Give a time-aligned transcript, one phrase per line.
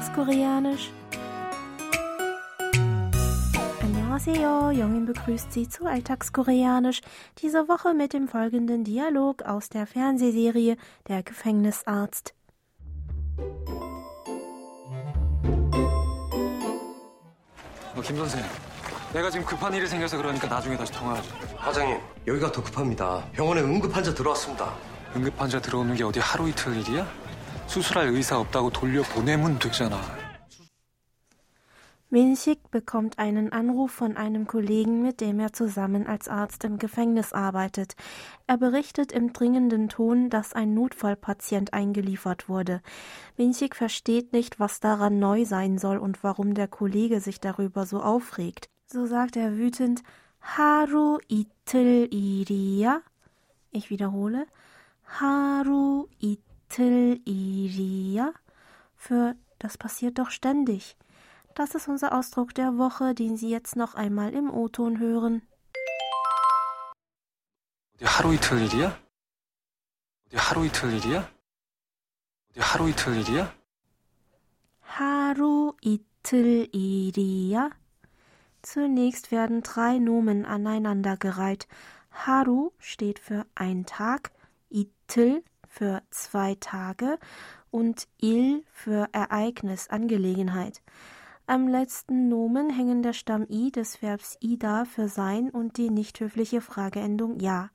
[0.00, 0.90] Alltagskoreanisch.
[3.82, 7.02] Annyeonghaseyo, Jongin begrüßt Sie zu Alltagskoreanisch,
[7.42, 10.78] diese Woche mit dem folgenden Dialog aus der Fernsehserie
[11.08, 12.32] Der Gefängnisarzt.
[17.94, 18.42] 어, 김 선생.
[19.12, 21.28] 내가 지금 급한 일이 생겨서 그러니까 나중에 다시 통화하자.
[21.58, 23.22] 과장님, 여기가 더 급합니다.
[23.32, 24.72] 병원에 응급 환자 들어왔습니다.
[25.14, 27.06] 응급 환자 들어오는 게 어디 하루 이틀 일이야?
[27.70, 30.00] 수술할 의사 없다고 돌려보내면 되잖아.
[32.08, 37.32] Minshik bekommt einen Anruf von einem Kollegen, mit dem er zusammen als Arzt im Gefängnis
[37.32, 37.96] arbeitet.
[38.46, 42.80] Er berichtet im dringenden Ton, dass ein Notfallpatient eingeliefert wurde.
[43.36, 48.00] Minshik versteht nicht, was daran neu sein soll und warum der Kollege sich darüber so
[48.00, 48.68] aufregt.
[48.86, 50.04] So sagt er wütend
[50.40, 53.02] Haru itel iria.
[53.72, 54.46] Ich wiederhole
[55.20, 57.49] Haru itel iria.
[58.96, 60.96] Für das passiert doch ständig.
[61.54, 65.42] Das ist unser Ausdruck der Woche, den Sie jetzt noch einmal im O-Ton hören.
[67.96, 69.00] 어디 하루 이틀 일이야?
[70.26, 71.30] 어디 하루 이틀 일이야?
[72.50, 73.54] 어디 하루 이틀 일이야?
[74.98, 77.70] Haru itil iria.
[78.62, 81.66] Zunächst werden drei Nomen aneinandergereiht.
[82.10, 84.32] Haru steht für ein Tag,
[84.68, 87.18] itil für zwei Tage
[87.71, 90.81] und il für Ereignis, Angelegenheit.
[91.47, 96.19] Am letzten Nomen hängen der Stamm i des Verbs ida für sein und die nicht
[96.19, 97.69] höfliche Frageendung ja.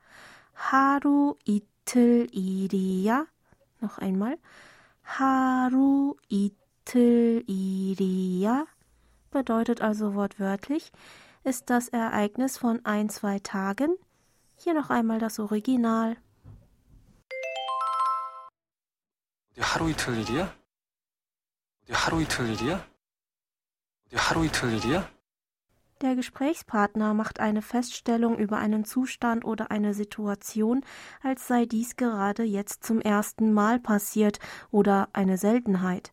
[0.55, 3.27] Haru itil iria.
[3.81, 4.39] Noch einmal.
[5.05, 8.67] Haru itil iria
[9.31, 10.93] bedeutet also wortwörtlich,
[11.45, 13.95] ist das Ereignis von ein, zwei Tagen.
[14.57, 16.17] Hier noch einmal das Original.
[19.56, 20.56] 어디 하루 이틀 일이야?
[21.84, 22.88] 어디 하루 이틀 일이야?
[24.08, 25.09] 어디 하루 이틀 일이야?
[26.02, 30.84] Der Gesprächspartner macht eine Feststellung über einen Zustand oder eine Situation,
[31.22, 34.40] als sei dies gerade jetzt zum ersten Mal passiert
[34.72, 36.12] oder eine Seltenheit.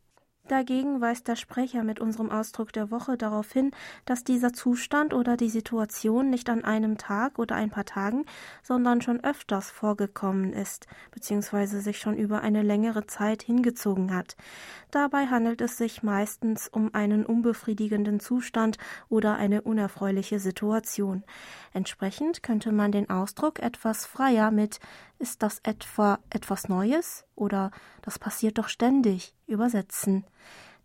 [0.50, 3.72] Dagegen weist der Sprecher mit unserem Ausdruck der Woche darauf hin,
[4.04, 8.26] dass dieser Zustand oder die Situation nicht an einem Tag oder ein paar Tagen,
[8.62, 14.36] sondern schon öfters vorgekommen ist, beziehungsweise sich schon über eine längere Zeit hingezogen hat.
[14.92, 18.78] Dabei handelt es sich meistens um einen unbefriedigenden Zustand
[19.08, 21.24] oder eine unerfreuliche Situation.
[21.72, 24.82] Entsprechend könnte man den Ausdruck etwas freier mit
[25.24, 30.26] ist das etwa etwas Neues oder das passiert doch ständig übersetzen.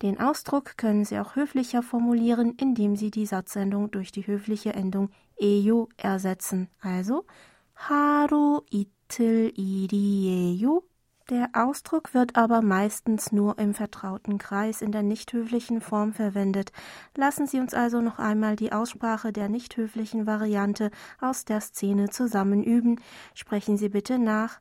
[0.00, 5.10] Den Ausdruck können Sie auch höflicher formulieren, indem Sie die Satzendung durch die höfliche Endung
[5.36, 6.68] eyo ersetzen.
[6.80, 7.26] Also
[7.74, 10.84] haru itil irieyo.
[11.30, 16.72] Der Ausdruck wird aber meistens nur im vertrauten Kreis in der nicht höflichen Form verwendet.
[17.14, 20.90] Lassen Sie uns also noch einmal die Aussprache der nicht höflichen Variante
[21.20, 22.98] aus der Szene zusammen üben.
[23.34, 24.60] Sprechen Sie bitte nach.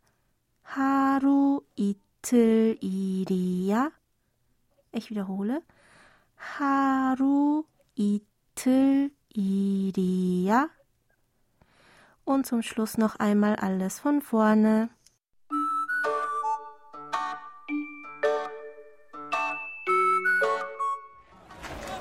[0.65, 3.89] Haru itil iria.
[4.91, 5.61] Ich wiederhole.
[6.59, 7.63] Haru
[7.95, 10.67] itil iria.
[12.25, 14.89] Und zum Schluss noch einmal alles von vorne.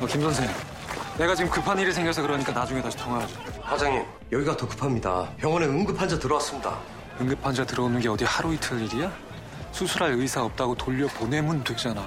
[0.06, 0.48] 어, 김 선생.
[1.18, 3.40] 내가 지금 급한 일이 생겨서 그러니까 나중에 다시 통화하자.
[3.60, 5.28] 과장님, 여기가 더 급합니다.
[5.36, 6.78] 병원에 응급 환자 들어왔습니다.
[7.20, 9.12] 응급 환자 들어오는 게 어디 하루 이틀 일이야?
[9.72, 12.06] 수술할 의사 없다고 돌려보내면 되잖아.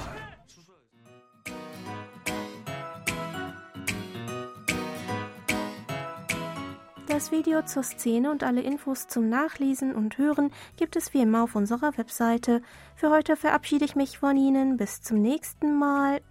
[7.05, 11.43] Das Video zur Szene und alle Infos zum Nachlesen und Hören gibt es wie immer
[11.43, 12.61] auf unserer Webseite.
[12.95, 14.77] Für heute verabschiede ich mich von Ihnen.
[14.77, 16.21] Bis zum nächsten Mal.